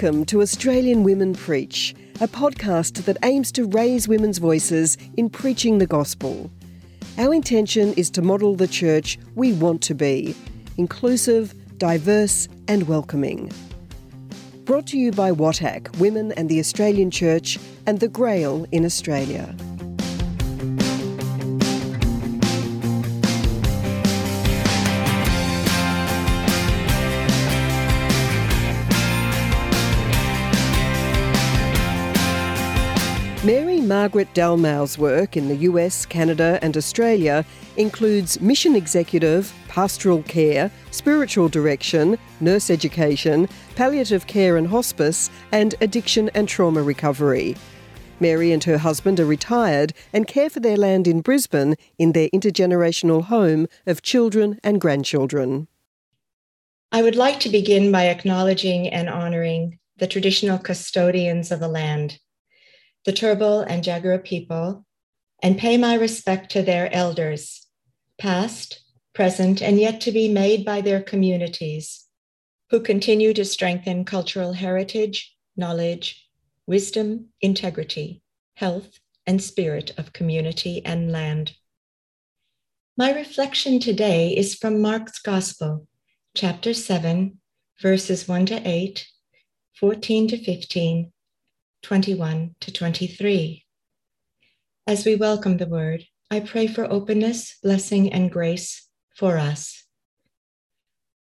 [0.00, 5.78] Welcome to Australian Women Preach, a podcast that aims to raise women's voices in preaching
[5.78, 6.52] the gospel.
[7.18, 10.36] Our intention is to model the church we want to be
[10.76, 13.50] inclusive, diverse, and welcoming.
[14.66, 19.52] Brought to you by WATAC, Women and the Australian Church, and the Grail in Australia.
[33.88, 37.42] Margaret Dalmau's work in the US, Canada, and Australia
[37.78, 46.28] includes mission executive, pastoral care, spiritual direction, nurse education, palliative care and hospice, and addiction
[46.34, 47.56] and trauma recovery.
[48.20, 52.28] Mary and her husband are retired and care for their land in Brisbane in their
[52.28, 55.66] intergenerational home of children and grandchildren.
[56.92, 62.18] I would like to begin by acknowledging and honouring the traditional custodians of the land
[63.04, 64.84] the Turrbal and Jagera people,
[65.42, 67.66] and pay my respect to their elders,
[68.18, 68.82] past,
[69.14, 72.06] present, and yet to be made by their communities,
[72.70, 76.28] who continue to strengthen cultural heritage, knowledge,
[76.66, 78.22] wisdom, integrity,
[78.54, 81.52] health, and spirit of community and land.
[82.96, 85.86] My reflection today is from Mark's Gospel,
[86.34, 87.38] chapter 7,
[87.80, 89.06] verses 1 to 8,
[89.78, 91.12] 14 to 15,
[91.82, 93.64] 21 to 23.
[94.86, 99.86] As we welcome the word, I pray for openness, blessing, and grace for us.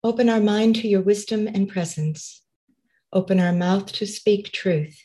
[0.02, 2.42] Open our mind to your wisdom and presence.
[3.12, 5.00] Open our mouth to speak truth.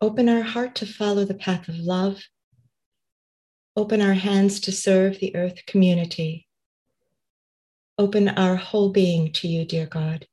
[0.00, 2.22] Open our heart to follow the path of love.
[3.76, 6.46] Open our hands to serve the earth community.
[7.96, 10.26] Open our whole being to you, dear God.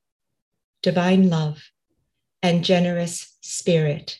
[0.82, 1.70] Divine love
[2.42, 4.18] and generous spirit.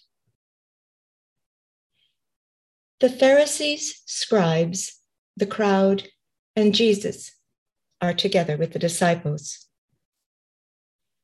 [3.00, 5.00] The Pharisees, scribes,
[5.36, 6.08] the crowd,
[6.54, 7.32] and Jesus
[8.00, 9.66] are together with the disciples.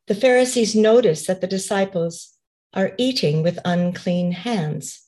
[0.07, 2.37] The Pharisees notice that the disciples
[2.75, 5.07] are eating with unclean hands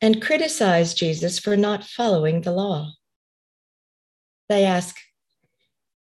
[0.00, 2.92] and criticize Jesus for not following the law.
[4.48, 4.96] They ask,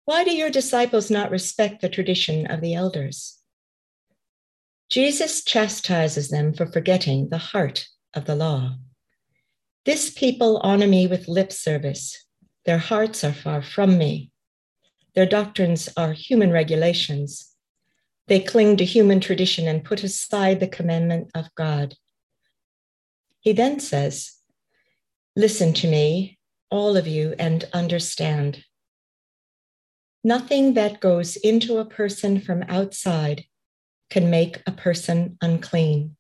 [0.06, 3.37] Why do your disciples not respect the tradition of the elders?
[4.90, 8.76] Jesus chastises them for forgetting the heart of the law.
[9.86, 12.26] This people honor me with lip service.
[12.66, 14.32] Their hearts are far from me.
[15.14, 17.54] Their doctrines are human regulations.
[18.28, 21.96] They cling to human tradition and put aside the commandment of God.
[23.40, 24.34] He then says,
[25.36, 26.38] Listen to me,
[26.70, 28.64] all of you, and understand.
[30.24, 33.46] Nothing that goes into a person from outside
[34.10, 36.16] can make a person unclean.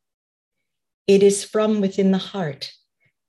[1.08, 2.74] It is from within the heart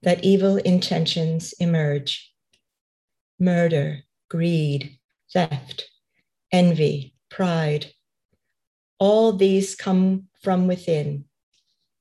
[0.03, 2.33] that evil intentions emerge
[3.39, 4.99] murder, greed,
[5.33, 5.89] theft,
[6.51, 7.93] envy, pride.
[8.99, 11.25] All these come from within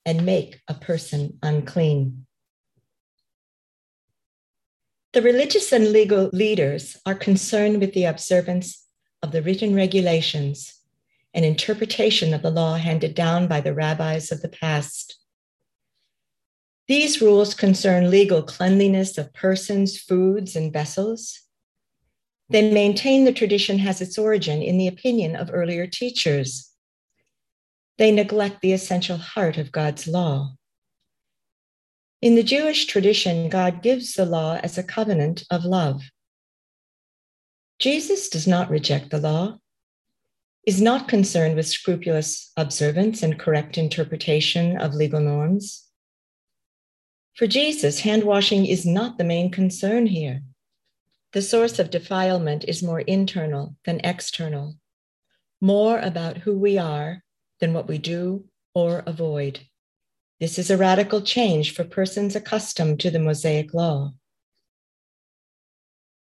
[0.05, 2.25] and make a person unclean.
[5.13, 8.85] The religious and legal leaders are concerned with the observance
[9.21, 10.76] of the written regulations
[11.37, 15.19] an interpretation of the law handed down by the rabbis of the past.
[16.87, 21.41] These rules concern legal cleanliness of persons, foods, and vessels.
[22.49, 26.71] They maintain the tradition has its origin in the opinion of earlier teachers.
[27.99, 30.55] They neglect the essential heart of God's law.
[32.19, 36.01] In the Jewish tradition, God gives the law as a covenant of love.
[37.77, 39.59] Jesus does not reject the law
[40.67, 45.85] is not concerned with scrupulous observance and correct interpretation of legal norms.
[47.35, 50.41] For Jesus, hand washing is not the main concern here.
[51.31, 54.75] The source of defilement is more internal than external,
[55.61, 57.23] more about who we are
[57.61, 58.43] than what we do
[58.75, 59.61] or avoid.
[60.41, 64.15] This is a radical change for persons accustomed to the Mosaic law.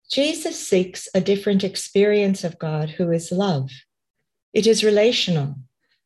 [0.09, 3.69] Jesus seeks a different experience of God who is love
[4.57, 5.53] it is relational,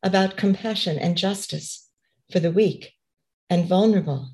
[0.02, 1.88] about compassion and justice
[2.30, 2.92] for the weak
[3.48, 4.28] and vulnerable.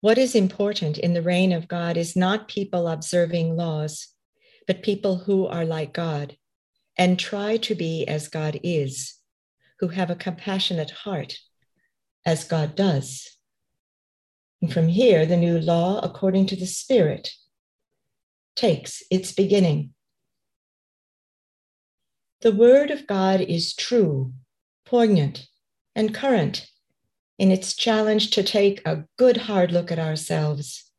[0.00, 4.14] What is important in the reign of God is not people observing laws,
[4.68, 6.36] but people who are like God
[6.96, 9.16] and try to be as God is,
[9.80, 11.36] who have a compassionate heart
[12.24, 13.28] as God does.
[14.62, 17.32] And from here, the new law, according to the Spirit,
[18.54, 19.94] takes its beginning.
[22.42, 24.34] The word of God is true,
[24.84, 25.46] poignant,
[25.94, 26.66] and current
[27.38, 30.90] in its challenge to take a good hard look at ourselves,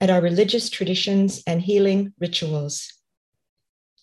[0.00, 2.92] at our religious traditions and healing rituals,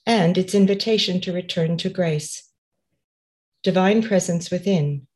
[0.05, 2.49] and its invitation to return to grace,
[3.61, 5.07] divine presence within,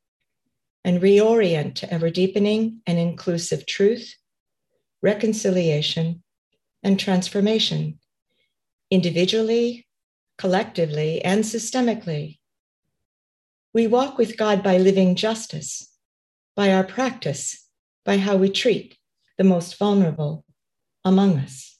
[0.83, 4.15] and reorient to ever deepening and inclusive truth,
[5.01, 6.23] reconciliation,
[6.83, 7.99] and transformation,
[8.91, 9.84] individually,
[10.37, 12.39] collectively, and systemically.
[13.73, 15.91] We walk with God by living justice,
[16.55, 17.67] by our practice,
[18.05, 18.97] by how we treat
[19.37, 20.45] the most vulnerable
[21.03, 21.77] among us.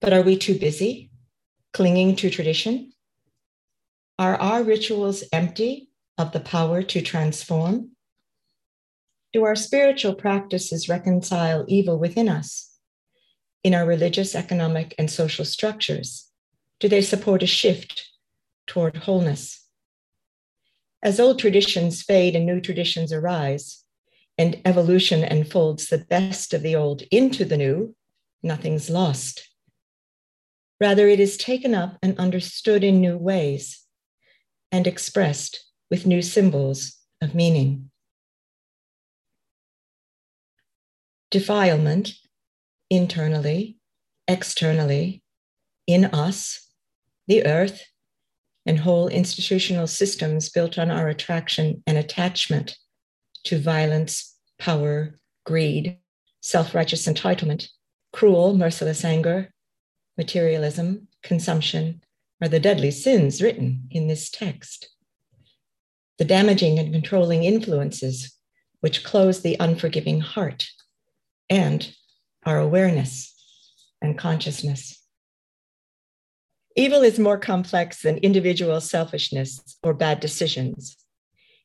[0.00, 1.10] But are we too busy
[1.72, 2.92] clinging to tradition?
[4.18, 5.88] Are our rituals empty
[6.18, 7.90] of the power to transform?
[9.32, 12.70] Do our spiritual practices reconcile evil within us?
[13.64, 16.23] In our religious, economic, and social structures?
[16.84, 18.10] Do they support a shift
[18.66, 19.64] toward wholeness?
[21.02, 23.82] As old traditions fade and new traditions arise,
[24.36, 27.96] and evolution unfolds the best of the old into the new,
[28.42, 29.48] nothing's lost.
[30.78, 33.82] Rather, it is taken up and understood in new ways
[34.70, 37.90] and expressed with new symbols of meaning.
[41.30, 42.12] Defilement
[42.90, 43.78] internally,
[44.28, 45.22] externally,
[45.86, 46.63] in us,
[47.26, 47.82] the earth,
[48.66, 52.76] and whole institutional systems built on our attraction and attachment
[53.44, 55.98] to violence, power, greed,
[56.40, 57.68] self righteous entitlement,
[58.12, 59.52] cruel, merciless anger,
[60.16, 62.02] materialism, consumption
[62.40, 64.88] are the deadly sins written in this text.
[66.18, 68.34] The damaging and controlling influences
[68.80, 70.68] which close the unforgiving heart
[71.48, 71.94] and
[72.44, 73.34] our awareness
[74.02, 75.03] and consciousness.
[76.76, 80.96] Evil is more complex than individual selfishness or bad decisions.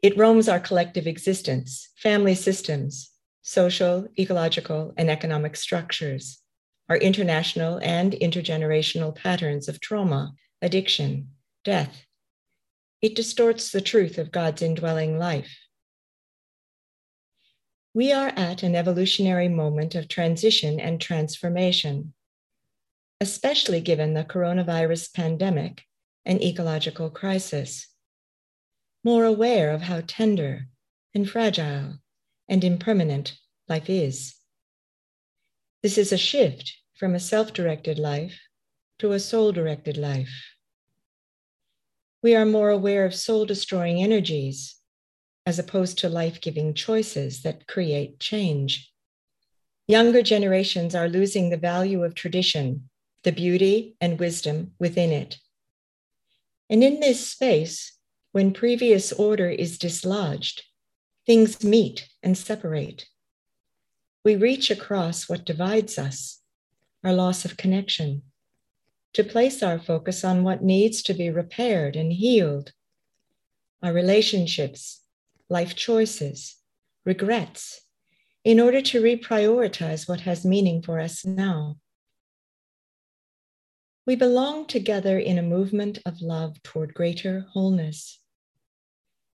[0.04, 3.10] It roams our collective existence, family systems,
[3.42, 6.42] social, ecological, and economic structures,
[6.90, 11.30] our international and intergenerational patterns of trauma, addiction,
[11.64, 12.06] death.
[13.02, 15.58] It distorts the truth of God's indwelling life.
[17.96, 22.14] We are at an evolutionary moment of transition and transformation,
[23.22, 25.84] especially given the coronavirus pandemic
[26.26, 27.88] and ecological crisis.
[29.04, 30.68] More aware of how tender
[31.14, 31.96] and fragile
[32.48, 33.38] and impermanent
[33.68, 34.36] life is.
[35.84, 38.40] This is a shift from a self directed life
[39.00, 40.56] to a soul directed life.
[42.22, 44.76] We are more aware of soul destroying energies
[45.46, 48.92] as opposed to life giving choices that create change.
[49.88, 52.90] Younger generations are losing the value of tradition,
[53.24, 55.38] the beauty and wisdom within it.
[56.70, 57.94] And in this space,
[58.32, 60.64] when previous order is dislodged,
[61.26, 63.08] things meet and separate.
[64.24, 66.40] We reach across what divides us
[67.04, 68.22] our loss of connection,
[69.14, 72.74] to place our focus on what needs to be repaired and healed,
[73.82, 75.02] our relationships,
[75.50, 76.58] life choices,
[77.06, 77.82] regrets,
[78.44, 81.78] in order to reprioritize what has meaning for us now.
[84.10, 88.20] We belong together in a movement of love toward greater wholeness.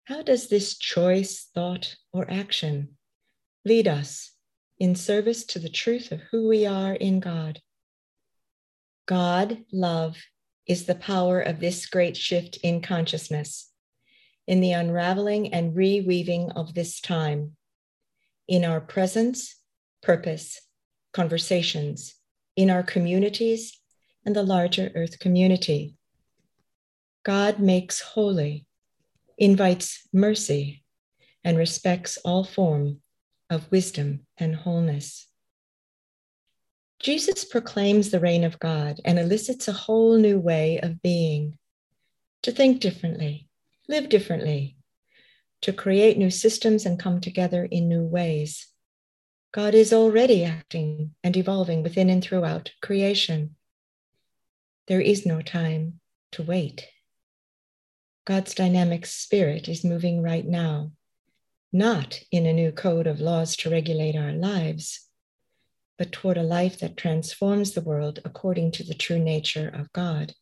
[0.03, 2.97] How does this choice, thought, or action
[3.63, 4.33] lead us
[4.77, 7.61] in service to the truth of who we are in God.
[9.05, 10.17] God, love,
[10.67, 13.71] is the power of this great shift in consciousness,
[14.45, 17.55] in the unraveling and reweaving of this time,
[18.45, 19.55] in our presence,
[20.03, 20.59] purpose,
[21.13, 22.15] conversations,
[22.57, 23.79] in our communities,
[24.25, 25.95] and the larger earth community.
[27.23, 28.65] God makes holy,
[29.37, 30.83] invites mercy,
[31.43, 33.01] and respects all form
[33.49, 35.27] of wisdom and wholeness.
[36.99, 41.57] Jesus proclaims the reign of God and elicits a whole new way of being
[42.41, 43.47] to think differently,
[43.87, 44.77] live differently,
[45.61, 48.67] to create new systems and come together in new ways.
[49.51, 53.55] God is already acting and evolving within and throughout creation.
[54.87, 55.99] There is no time
[56.33, 56.87] to wait.
[58.25, 60.91] God's dynamic spirit is moving right now
[61.75, 65.09] not in a new code of laws to regulate our lives,
[65.97, 70.33] but toward a life that transforms the world according to the true nature of God.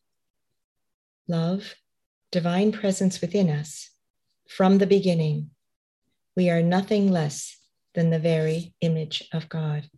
[1.26, 1.74] Love,
[2.30, 3.90] divine presence within us,
[4.48, 5.50] from the beginning,
[6.36, 7.58] we are nothing less
[7.94, 9.90] than the very image of God.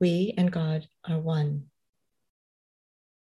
[0.00, 1.64] We and God are one.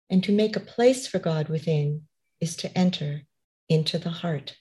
[0.09, 2.03] And to make a place for God within
[2.39, 3.21] is to enter
[3.69, 4.55] into the heart,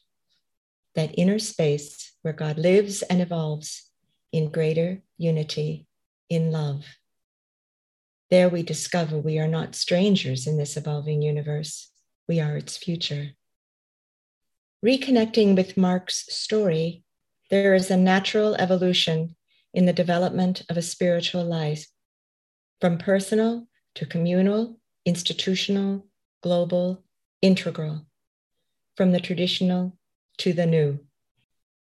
[0.94, 3.90] that inner space where God lives and evolves
[4.32, 5.86] in greater unity,
[6.30, 6.84] in love.
[8.30, 11.90] There we discover we are not strangers in this evolving universe,
[12.26, 13.30] we are its future.
[14.84, 17.04] Reconnecting with Mark's story,
[17.50, 19.36] there is a natural evolution
[19.72, 21.86] in the development of a spiritual life,
[22.80, 26.06] from personal to communal, institutional,
[26.42, 27.02] global,
[27.42, 28.06] integral,
[28.96, 29.96] from the traditional
[30.38, 31.00] to the new.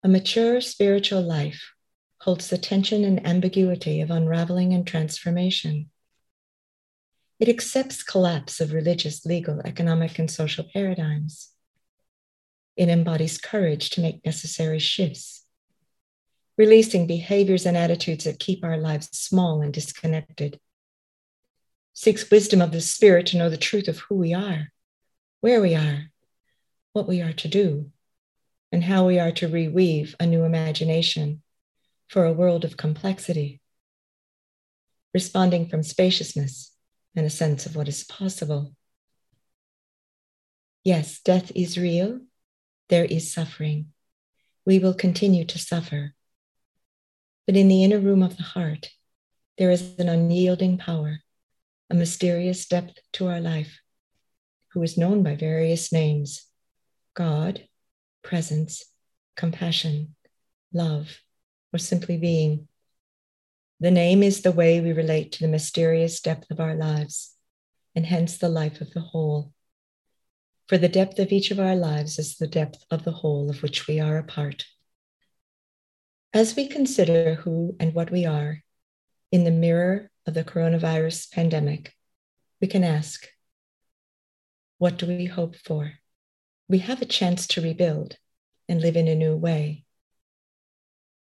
[0.03, 1.73] A mature spiritual life
[2.23, 5.91] holds the tension and ambiguity of unraveling and transformation.
[7.39, 11.51] It accepts collapse of religious, legal, economic, and social paradigms.
[12.77, 15.45] It embodies courage to make necessary shifts,
[16.57, 20.61] releasing behaviors and attitudes that keep our lives small and disconnected.
[22.03, 24.73] Seeks wisdom of the Spirit to know the truth of who we are,
[25.43, 26.07] where we are,
[26.95, 27.91] what we are to do,
[28.73, 31.43] and how we are to reweave a new imagination
[32.09, 33.61] for a world of complexity,
[35.13, 36.75] responding from spaciousness
[37.15, 38.75] and a sense of what is possible.
[40.83, 42.21] Yes, death is real.
[42.89, 43.89] There is suffering.
[44.65, 46.15] We will continue to suffer.
[47.47, 48.89] But in the inner room of the heart,
[49.59, 51.21] there is an unyielding power,
[51.91, 53.81] a mysterious depth to our life,
[54.73, 56.47] who is known by various names
[57.15, 57.67] God,
[58.23, 58.85] presence,
[59.37, 60.15] compassion,
[60.73, 61.19] love,
[61.73, 62.69] or simply being.
[63.81, 67.35] The name is the way we relate to the mysterious depth of our lives,
[67.97, 69.53] and hence the life of the whole.
[70.69, 73.63] For the depth of each of our lives is the depth of the whole of
[73.63, 74.67] which we are a part.
[76.33, 78.63] As we consider who and what we are
[79.33, 81.95] in the mirror of the coronavirus pandemic,
[82.61, 83.27] we can ask,
[84.79, 85.93] what do we hope for?
[86.69, 88.17] We have a chance to rebuild
[88.69, 89.85] and live in a new way.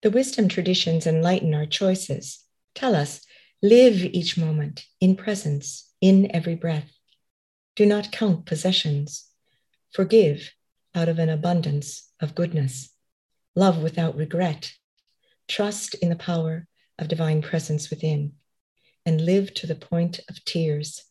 [0.02, 3.26] The wisdom traditions enlighten our choices Tell us,
[3.62, 6.90] live each moment in presence, in every breath.
[7.76, 9.26] Do not count possessions.
[9.92, 10.54] Forgive
[10.96, 12.90] out of an abundance of goodness.
[13.56, 14.72] Love without regret.
[15.48, 18.34] Trust in the power of divine presence within
[19.10, 21.04] and live to the point of tears.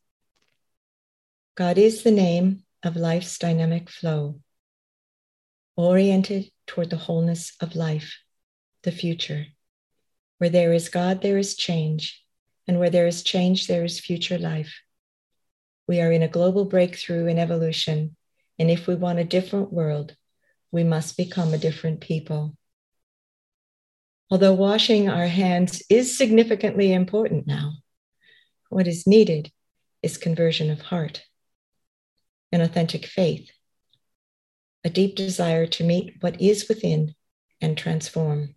[1.56, 4.38] God is the name of life's dynamic flow,
[5.74, 8.20] oriented toward the wholeness of life,
[8.84, 9.46] the future.
[10.38, 12.24] Where there is God, there is change.
[12.68, 14.72] And where there is change, there is future life.
[15.88, 18.14] We are in a global breakthrough in evolution.
[18.60, 20.14] And if we want a different world,
[20.70, 22.56] we must become a different people.
[24.30, 27.72] Although washing our hands is significantly important now,
[28.68, 29.50] what is needed
[30.02, 31.24] is conversion of heart,
[32.52, 33.50] an authentic faith,
[34.84, 37.14] a deep desire to meet what is within
[37.60, 38.54] and transform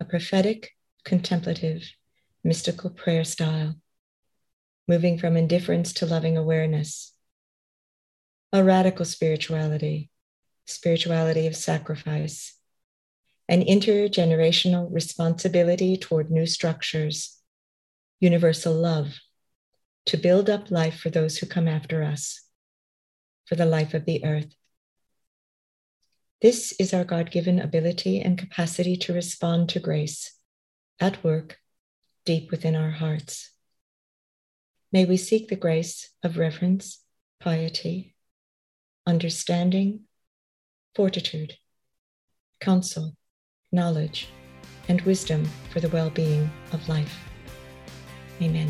[0.00, 0.72] a prophetic,
[1.04, 1.82] contemplative,
[2.42, 3.76] mystical prayer style,
[4.88, 7.12] moving from indifference to loving awareness.
[8.52, 10.10] A radical spirituality,
[10.66, 12.56] spirituality of sacrifice,
[13.48, 17.33] an intergenerational responsibility toward new structures,
[18.20, 19.18] universal love,
[20.06, 22.42] to build up life for those who come after us,
[23.46, 24.54] for the life of the earth.
[26.42, 30.34] This is our God given ability and capacity to respond to grace
[31.00, 31.58] at work
[32.24, 33.50] deep within our hearts.
[34.92, 37.02] May we seek the grace of reverence,
[37.40, 38.14] piety,
[39.06, 40.00] understanding,
[40.94, 41.54] fortitude,
[42.60, 43.16] counsel,
[43.72, 44.28] knowledge,
[44.88, 47.33] and wisdom for the well being of life.
[48.44, 48.68] Amen.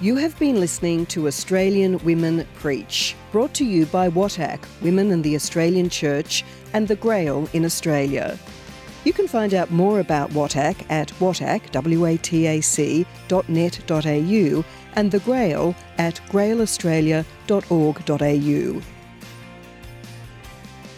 [0.00, 5.22] You have been listening to Australian Women Preach, brought to you by WATAC, Women in
[5.22, 8.38] the Australian Church, and the Grail in Australia.
[9.04, 13.06] You can find out more about WATAC at watac, W-A-T-A-C,
[13.48, 14.64] .net.au
[14.94, 19.01] and the Grail at grailaustralia.org.au.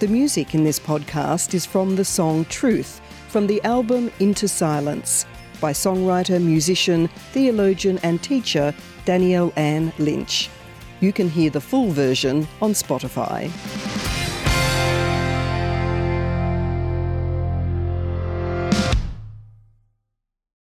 [0.05, 5.25] The music in this podcast is from the song Truth from the album Into Silence
[5.63, 8.75] by songwriter, musician, theologian, and teacher
[9.07, 10.51] Danielle Ann Lynch.
[11.01, 13.51] You can hear the full version on Spotify.